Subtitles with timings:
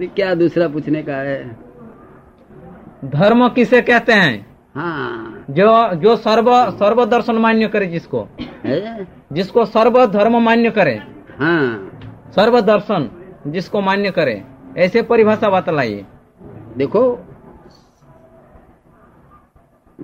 [0.00, 1.56] अभी क्या दूसरा पूछने का है?
[3.04, 4.56] धर्म किसे कहते हैं?
[4.74, 8.28] हाँ। जो जो सर्व सर्व दर्शन मान्य करे जिसको।
[8.64, 9.08] है?
[9.32, 10.94] जिसको सर्व धर्म मान्य करे।
[11.38, 12.00] हाँ।
[12.36, 13.10] सर्व दर्शन
[13.46, 14.42] जिसको मान्य करे।
[14.78, 16.06] ऐसे परिभाषा बतलाइए।
[16.76, 17.18] देखो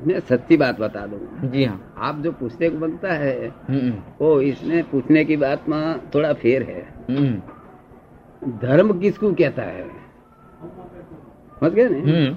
[0.06, 4.40] मैं सच्ची बात बता दूँ। जी हाँ। आप जो पूछने को बनता है हम्म, वो
[4.40, 7.42] इसमें पूछने की बात में थोड़ा फेर है। हम्म,
[8.42, 9.88] धर्म किसको कहता है?
[11.60, 11.98] समझ गए ना?
[11.98, 12.34] हम्म,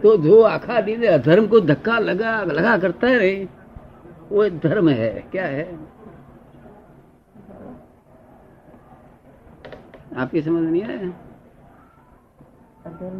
[0.00, 3.48] तो जो आखा दिन अधर्म को धक्का लगा लगा करता है
[4.30, 5.78] वो धर्म है। क्या है?
[10.16, 11.12] आपकी समझ नहीं आया?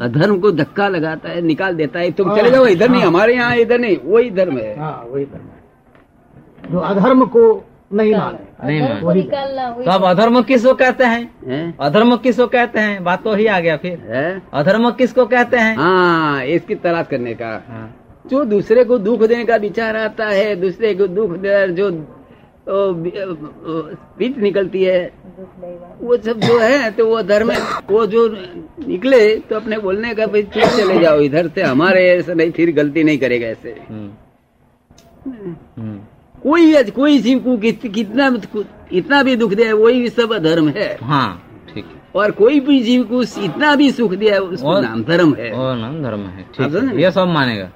[0.00, 3.56] अधर्म। को धक्का लगाता है निकाल देता है तुम चले जाओ इधर नहीं हमारे यहाँ
[3.56, 8.80] इधर नहीं वही धर्म है। हाँ वही धर्म है। जो अधर्म को नहीं माने। नहीं
[8.80, 9.22] अधर्म मान। वही
[9.84, 11.76] तो अब अधर्म किसको कहते हैं?
[11.80, 13.02] अधर्म किसको कहते हैं?
[13.04, 14.40] बात तो ही आ गया फिर?
[14.54, 15.76] अधर्म किसको कहते हैं?
[15.76, 17.86] हाँ इसकी तलाश करने का। हाँ,
[18.26, 21.90] जो दूसरे को दुख देने का विचार आता है दूसरे को दुख दे जो
[22.68, 25.00] स्पीच निकलती है।
[26.00, 27.52] वो सब जो है तो वो धर्म
[27.90, 28.26] वो जो
[28.86, 32.72] निकले तो अपने बोलने का भाई चुप चले जाओ इधर से हमारे ऐसे नहीं फिर
[32.74, 34.10] गलती नहीं करेगा ऐसे। हम्म,
[35.26, 35.98] हम्म,
[36.42, 37.56] कोई कोई जीव को
[37.88, 38.38] कितना
[38.92, 43.04] इतना भी दुख दिया वही सब धर्म है। हाँ ठीक। है और कोई भी जीव
[43.04, 46.74] को इतना भी सुख दिया उसको और- नाम धर्म है। और नाम धर्म है ठीक
[46.74, 47.70] है। ये सब मानेगा।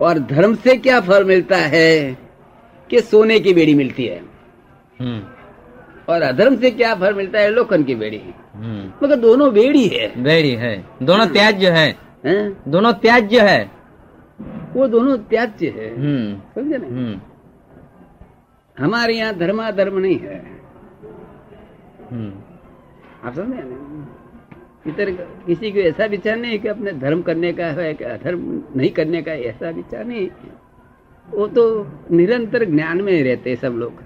[0.00, 2.18] और धर्म से क्या फल मिलता है
[2.90, 4.22] कि सोने की बेड़ी मिलती है?
[5.00, 5.22] हम्म,
[6.14, 7.50] और अधर्म से क्या फल मिलता है?
[7.50, 8.20] लोखन की बेड़ी।
[8.54, 11.96] हम्म, मगर दोनों बेड़ी है। बेड़ी है। दोनों त्याज्य है।
[12.68, 13.77] दोनों त्याज्य है।
[14.78, 16.86] वो दोनों त्याज्य है। हम्म, समझे ना?
[16.86, 17.20] हम्म,
[18.76, 20.38] हमारे यहाँ धर्माधर्म नहीं है।
[22.12, 22.32] हम्म,
[23.24, 23.84] आप समझे ना?
[24.86, 25.10] इधर
[25.46, 29.22] किसी को ऐसा विचार नहीं कि अपने धर्म करने का है कि अधर्म नहीं करने
[29.22, 30.28] का ऐसा विचार नहीं
[31.28, 31.64] वो तो
[32.10, 34.02] निरंतर ज्ञान में रहते सब लोग।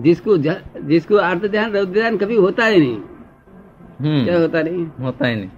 [0.00, 4.86] जिसको जिसको अर्थ ध्यान रौद्र ध्यान कभी होता ही नहीं। क्या होता नहीं?
[5.00, 5.48] होता ही नहीं।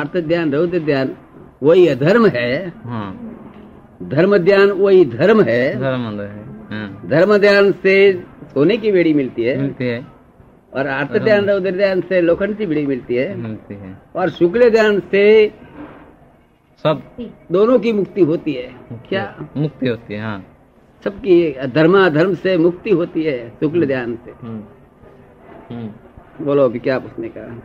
[0.00, 1.16] अर्थ ध्यान रौद्र ध्यान
[1.62, 3.27] वही अधर्म है। हाँ।
[4.02, 8.12] धर्म ध्यान वही धर्म है। धर्म है हाँ, धर्म ध्यान से
[8.44, 10.06] सोने की बेड़ी मिलती है। मिलती है।
[10.74, 14.70] और अर्थ ध्यान रौद्र ध्यान से लोखंड की बेड़ी मिलती है। मिलती है। और शुक्ल
[14.70, 15.48] ध्यान से
[16.82, 17.02] सब।
[17.52, 18.74] दोनों की मुक्ति होती है।
[19.08, 19.48] क्या?
[19.56, 20.46] मुक्ति होती है हाँ।
[21.04, 24.62] सबकी धर्मा धर्म से मुक्ति होती है शुक्ल ध्यान से। हम्म,
[25.70, 27.62] हम्म, बोलो अभी क्या पूछने का?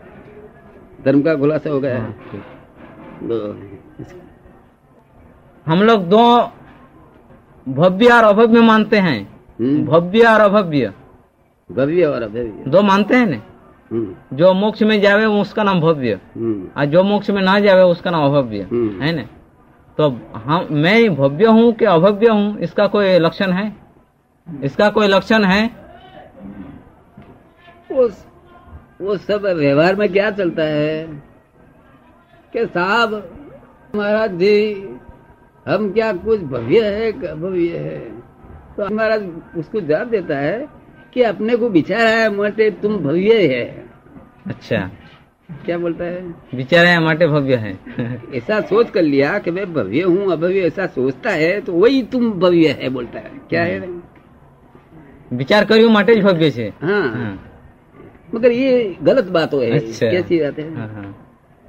[1.05, 2.17] धर्म का खुलासा हो गया। हाँ,
[5.67, 6.51] हम लोग दो
[7.69, 10.93] भव्य और अभव्य मानते हैं। हम्म, भव्य और अभव्य।
[11.71, 13.41] भव्य और अभव्य। दो मानते हैं ना?
[13.91, 17.81] हम्म, जो मोक्ष में जावे उसका नाम भव्य। हम्म, और जो मोक्ष में ना जावे
[17.81, 18.67] उसका नाम अभव्य।
[19.01, 19.21] है ना?
[19.97, 22.59] तो हम मैं भव्य हूँ कि अभव्य हूँ?
[22.59, 23.75] इसका कोई लक्षण है?
[24.63, 25.69] इसका कोई लक्षण है?
[27.91, 28.09] वो
[29.01, 31.05] वो सब व्यवहार में क्या चलता है?
[32.53, 33.35] कि साहब
[33.95, 34.92] महाराज जी
[35.66, 37.98] हम क्या कुछ भव्य है कि अभव्य है
[38.76, 40.68] तो महाराज उसको जवाब देता है
[41.12, 43.64] कि अपने को विचार है मोटे तुम भव्य है
[44.46, 44.90] अच्छा
[45.64, 46.22] क्या बोलता है
[46.54, 47.72] विचार है माटे भव्य है
[48.34, 52.30] ऐसा सोच कर लिया कि मैं भव्य हूँ अभव्य ऐसा सोचता है तो वही तुम
[52.40, 53.80] भव्य है बोलता है क्या है
[55.30, 57.32] विचार કર્યું માટે જ ભવ્ય છે हाँ हाँ,
[58.34, 58.70] मगर ये
[59.02, 61.08] गलत बात है अच्छा कैसी बात है हाँ, हाँ,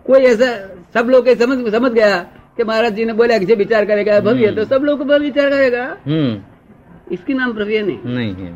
[0.06, 0.47] कोई ऐसा
[0.95, 2.12] सब लोग ये समझ समझ गया
[2.56, 5.97] कि महाराज जी ने बोला कि जो विचार करेगा भव्य तो सब लोग विचार करेगा।
[6.06, 6.42] हम्म।
[7.12, 8.53] इसकी नाम भव्य नहीं। नहीं है।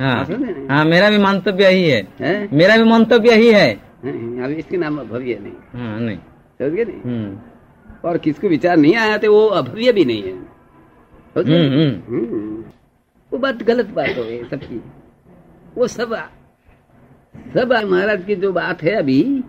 [0.00, 0.24] हाँ।
[0.70, 2.48] हाँ मेरा भी मंतव्य यही है। है?
[2.52, 6.18] मेरा भी मंतव्य यही है। अब इसकी नाम भव्य नहीं। हाँ नहीं।
[6.58, 7.38] समझ गए नहीं। हम्म।
[8.08, 10.32] और किसको विचार नहीं आया तो वो अभव्य भी नहीं है?
[10.32, 12.64] हम्म, हम्म। हम्म।
[13.32, 14.82] वो बात गलत बात हो गई सबकी।
[15.74, 16.14] वो सब।
[17.54, 19.44] सब महाराज की जो बात है अभी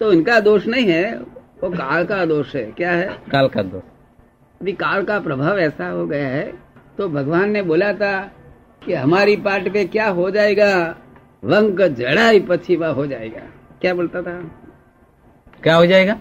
[0.00, 1.33] तो इनका दोष नहीं है।
[1.64, 3.06] वो काल का दोष है। क्या है?
[3.32, 3.82] काल का दोष।
[4.60, 6.52] अभी काल का प्रभाव ऐसा हो गया है
[6.98, 8.12] तो भगवान ने बोला था
[8.82, 10.68] कि हमारी पार्ट पे क्या हो जाएगा?
[11.44, 13.40] वंक जड़ाई पछीवा हो जाएगा।
[13.80, 14.36] क्या बोलता था?
[15.62, 16.18] क्या हो जाएगा?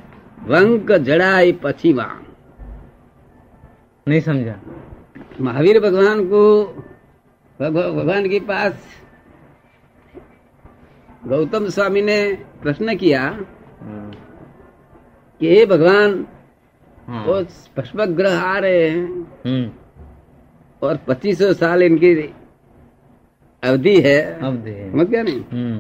[0.48, 2.06] वंक जड़ाई पछीवा।
[4.07, 4.56] नहीं समझा।
[5.42, 6.44] महावीर भगवान को
[7.60, 8.88] भगवान के पास
[11.28, 12.18] गौतम स्वामी ने
[12.62, 13.24] प्रश्न किया
[15.44, 16.28] कि हे भगवान
[17.07, 17.44] हाँ। वो
[17.78, 19.72] भस्म ग्रह आ रहे हैं। हम्म।
[20.88, 22.16] और पच्चीस सौ साल इनकी
[23.63, 25.42] अवधि है। समझ गया नहीं?
[25.42, 25.78] हम्म।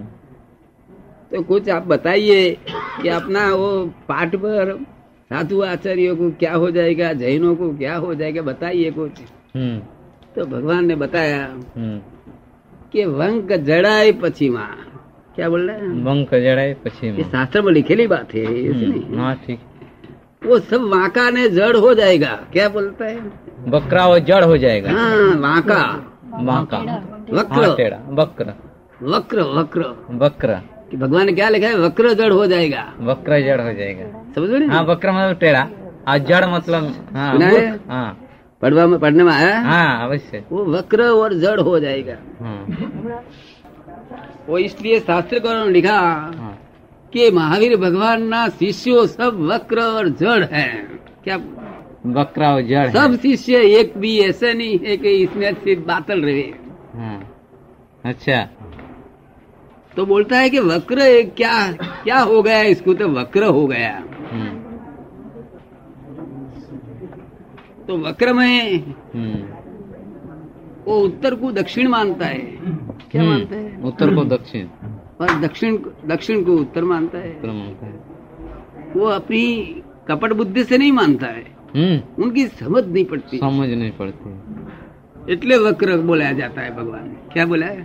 [1.31, 2.57] तो कुछ आप बताइए
[3.01, 4.83] कि अपना वो पाठ पर
[5.29, 9.11] साधु आचार्यों को क्या हो जाएगा जैनों को क्या हो जाएगा बताइए कुछ।
[9.55, 9.79] हम्म।
[10.35, 11.59] तो भगवान ने बताया
[12.91, 14.75] कि वंक जड़ाई पछीमा।
[15.35, 16.03] क्या बोल रहे हैं?
[16.03, 19.59] बंग कर शास्त्र में लिखेली बात है हम्म, हाँ, ठीक।
[20.45, 23.19] वो सब वाका ने जड़ हो जाएगा क्या बोलता है?
[23.67, 26.09] बकरा वो जड़ हो जाएगा। हाँ, वाका।
[26.43, 28.53] वाका। हाँ, वक्र। वक्र।
[29.01, 30.61] वक्र वक्र। वक्र।
[30.95, 31.77] भगवान ने क्या लिखा है?
[31.77, 34.83] वक्र जड़ हो जाएगा। वक्र जड़ हो जाएगा। समझ में हाँ?
[34.83, 35.69] वक्र मतलब टेढ़ा।
[36.07, 38.19] आज जड़ मतलब हाँ।
[38.61, 39.59] पढ़वा में पढ़ने में आया?
[39.59, 42.65] हाँ अवश्य। वो वक्र और जड़ हो जाएगा। हाँ।
[44.47, 45.97] वो इसलिए शास्त्रकारों ने लिखा
[46.37, 46.57] हाँ।
[47.13, 50.67] कि महावीर भगवान ना शिष्यों सब वक्र और जड़ है।
[51.23, 51.37] क्या
[52.15, 56.41] वक्र और जड़ सब शिष्य एक भी ऐसा नहीं है कि इसमें सिर्फ़ बातल रहे।
[56.95, 57.19] हाँ।
[58.05, 58.41] अच्छा।
[59.95, 60.97] तो बोलता है कि वक्र
[61.37, 61.55] क्या
[62.03, 62.61] क्या हो गया?
[62.61, 63.93] इसको तो वक्र हो गया।
[64.31, 64.61] हम्म
[67.87, 68.93] तो वक्र में
[70.85, 72.39] वो उत्तर को दक्षिण मानता है
[73.11, 74.67] क्या मानता है उत्तर को दक्षिण
[75.21, 75.77] और दक्षिण
[76.07, 77.33] दक्षिण को उत्तर मानता है
[78.95, 79.43] वो अपनी
[80.09, 81.45] कपट बुद्धि से नहीं मानता है
[82.19, 84.31] उनकी समझ नहीं पड़ती समझ नहीं पड़ती
[85.33, 87.83] એટલે વક્ર બોલાયા જાતા है भगवान क्या बोला है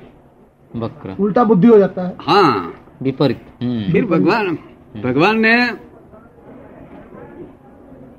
[0.75, 2.49] वक्र उल्टा बुद्धि हो जाता है हाँ
[3.03, 3.43] विपरीत
[3.93, 4.47] फिर भगवान
[5.05, 5.53] भगवान ने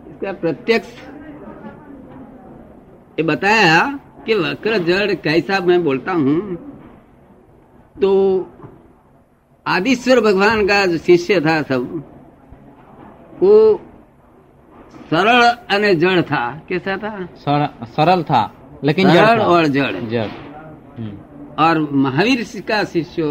[0.09, 0.93] इसका प्रत्यक्ष
[3.17, 3.75] ये बताया
[4.25, 6.56] कि वक्र जड़ कैसा मैं बोलता हूँ?
[8.01, 8.45] तो
[9.68, 12.04] आदिश्वर भगवान का जो शिष्य था सब
[13.39, 13.81] वो
[15.10, 15.42] सरल
[15.75, 17.25] અને जड़ था। कैसा था?
[17.25, 20.27] सर- सरल था लेकिन जड़। और जड़। जड़।
[21.00, 21.18] हम्म,
[21.60, 23.24] और महावीर का शिष्य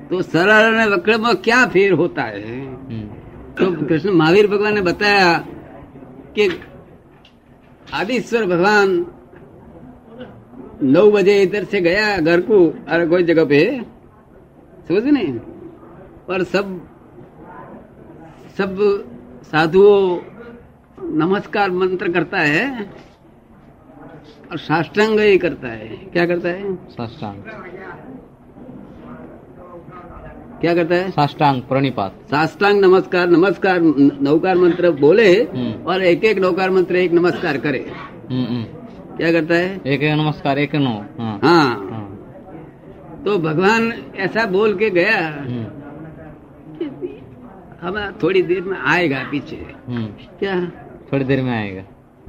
[0.09, 2.65] तो सरल और वक्र में क्या फेर होता है?
[2.65, 3.07] हम्म,
[3.53, 5.45] तो कृष्ण महावीर भगवान ने बताया
[7.93, 9.05] आदिश्वर भगवान
[10.83, 13.81] नौ बजे इधर से गया घर को और कोई जगह पे?
[14.87, 15.39] समझ नहीं?
[16.29, 16.89] और सब
[18.57, 18.77] सब
[19.43, 20.19] साधुओं
[20.99, 22.91] नमस्कार मंत्र करता है
[24.51, 26.75] और साष्टांग ही करता है। क्या करता है?
[26.75, 27.43] साष्टांग।
[30.60, 36.24] क्या करता है साष्टांग प्रणिपात साष्टांग नमस्कार नमस्कार न- नौकार मंत्र बोले हम्म। और एक
[36.30, 37.78] एक नौकार मंत्र एक नमस्कार करे
[38.30, 40.90] हम्म, हम्म। क्या करता है एक एक नमस्कार एक नो
[41.20, 42.06] हाँ हाँ हाँ
[43.24, 43.92] तो भगवान
[44.26, 45.64] ऐसा बोल के गया हम्म,
[46.78, 47.16] कि
[47.82, 49.56] हम थोड़ी देर में आएगा पीछे
[49.88, 50.06] हम्म,
[50.40, 50.60] क्या
[51.12, 51.82] थोड़ी देर में आएगा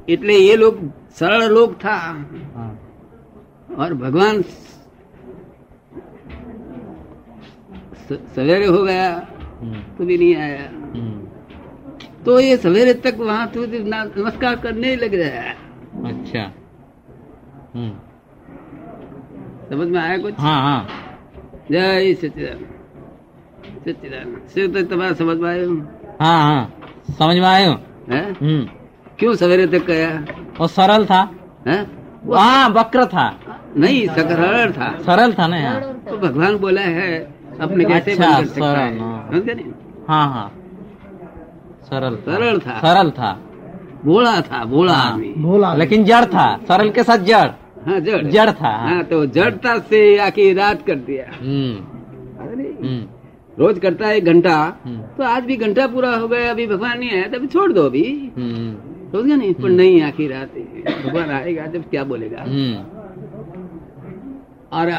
[0.08, 0.78] એટલે ये लोग
[1.18, 1.94] सरल लोग था
[2.56, 2.70] हाँ
[3.78, 4.42] और भगवान
[8.15, 9.09] सवेरे हो गया
[9.61, 10.63] हम्म। तो भी नहीं आया।
[10.95, 15.55] हम्म। तो ये सवेरे तक वहाँ तो तू नमस्कार करने ही लग रहा है।
[16.05, 16.41] अच्छा।
[17.75, 17.91] हम्म।
[19.69, 20.33] समझ में आया कुछ?
[20.39, 20.87] हाँ हाँ।
[21.71, 22.65] जय सचिदान
[23.85, 25.69] सचिदान तो तुम्हारा समझ में आयो
[26.21, 26.63] हाँ। हाँ
[27.19, 27.75] समझ में आयो
[29.19, 30.09] क्यों सवेरे तक गया?
[30.59, 31.19] वो सरल था।
[31.67, 32.69] हाँ?
[32.69, 33.29] वक्र था।
[33.77, 38.37] नहीं सकरल था। सरल था ना यहाँ। तो भगवान बोला है अपने कैसे अच्छा, बंद
[38.37, 39.71] कर सकता है सरल, हाँ। समझ गए
[40.07, 40.47] हाँ हाँ।
[41.83, 43.31] सरल सरल था। सरल था।
[44.05, 47.47] भोला था भोला हाँ। आदमी। भोला लेकिन जड़ था। सरल के साथ जड़।
[47.87, 52.67] हाँ जड़। जड़ था हाँ। हाँ तो जड़ता से आके रात कर दिया। हम्म। अरे
[52.81, 53.05] हम्म।
[53.59, 57.11] रोज करता है घंटा। हम्म, तो आज भी घंटा पूरा हो गया अभी भगवान नहीं
[57.11, 58.03] आया तो अभी छोड़ दो अभी।
[58.37, 58.75] हम्म।
[59.11, 59.53] समझ गए नहीं?
[59.53, 60.53] पर नहीं आखिर रात
[61.05, 62.41] भगवान आएगा जब क्या बोलेगा?
[64.77, 64.89] और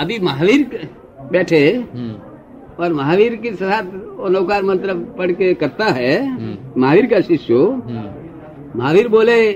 [0.00, 0.88] अभी महावीर
[1.32, 1.60] बैठे
[1.94, 3.82] हम्म। और महावीर के साथ
[4.30, 9.52] नौकार मंत्र पढ़ के करता है। हम्म। महावीर का शिष्य। हम्म। महावीर बोले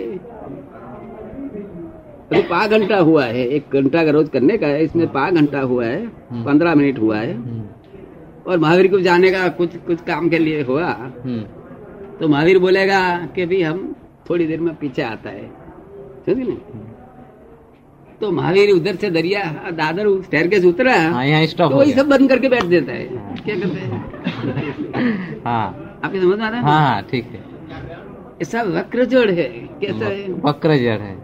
[2.27, 5.61] अभी पाँच घंटा हुआ है। एक घंटा का रोज करने का है। इसमें पाँच घंटा
[5.61, 6.07] हुआ है।
[6.45, 7.35] पंद्रह मिनट हुआ है।
[8.47, 10.93] और महावीर को जाने का कुछ कुछ काम के लिए हुआ।
[12.21, 13.01] तो महावीर बोलेगा
[13.35, 13.95] कि भी हम
[14.31, 15.51] थोड़ी देर में पीछे आता है।
[16.27, 16.96] समझे ना
[18.21, 22.49] तो महावीर उधर से दरिया दादर स्टेयर से उतरा हाँ तो वही सब बंद करके
[22.49, 23.05] बैठ देता है।
[23.45, 25.43] क्या करते हैं?
[25.47, 26.65] हाँ। आपकी समझ में आ रहा है?
[26.65, 27.45] हाँ हाँ ठीक है।
[28.43, 29.49] ऐसा वक्र जड़ है
[29.81, 30.33] कैसा है?
[30.45, 31.15] वक्र जड़ है।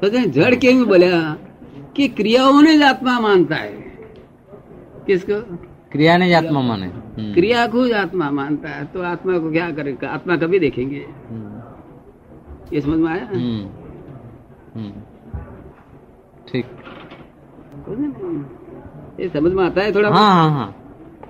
[0.00, 1.06] सोचे जड़ क्यों बोला
[1.96, 3.72] कि क्रियाओं ने आत्मा मानता है।
[5.06, 5.40] किसको?
[5.92, 10.08] क्रिया ने आत्मा माने। हम्म, क्रिया को आत्मा मानता है तो आत्मा को क्या करेगा
[10.08, 11.62] आत्मा कभी देखेंगे। हम्म,
[12.74, 13.28] ये समझ में आया?
[16.54, 18.44] हम्म, हम्म, ठीक समझ में?
[19.20, 20.79] ये समझ में आता है थोड़ा हाँ हाँ हाँ